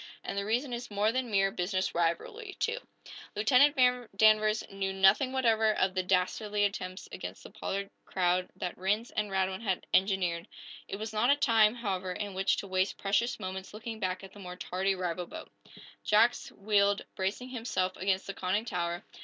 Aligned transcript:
And 0.23 0.35
the 0.35 0.45
reason 0.45 0.73
is 0.73 0.89
more 0.89 1.11
than 1.11 1.29
mere 1.29 1.51
business 1.51 1.93
rivalry, 1.93 2.55
too." 2.59 2.79
Lieutenant 3.35 3.77
Danvers 4.17 4.63
knew 4.71 4.91
nothing 4.93 5.31
whatever 5.31 5.73
of 5.75 5.93
the 5.93 6.01
dastardly 6.01 6.63
attempts 6.65 7.07
against 7.11 7.43
the 7.43 7.51
Pollard 7.51 7.91
crowd 8.03 8.49
that 8.55 8.75
Rhinds 8.79 9.11
and 9.11 9.29
Radwin 9.29 9.61
had 9.61 9.85
engineered. 9.93 10.47
It 10.87 10.95
was 10.95 11.13
not 11.13 11.29
a 11.29 11.35
time, 11.35 11.75
however, 11.75 12.13
in 12.13 12.33
which 12.33 12.57
to 12.57 12.67
waste 12.67 12.97
precious 12.97 13.39
moments 13.39 13.75
looking 13.75 13.99
back 13.99 14.23
at 14.23 14.33
the 14.33 14.39
more 14.39 14.55
tardy 14.55 14.95
rival 14.95 15.27
boat. 15.27 15.51
Jack 16.03 16.35
wheeled, 16.49 17.03
bracing 17.13 17.49
himself 17.49 17.95
against 17.95 18.25
the 18.25 18.33
conning 18.33 18.65
tower. 18.65 19.03